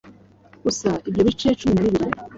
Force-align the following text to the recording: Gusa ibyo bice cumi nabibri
Gusa 0.63 0.89
ibyo 1.07 1.21
bice 1.27 1.47
cumi 1.59 1.73
nabibri 1.75 2.05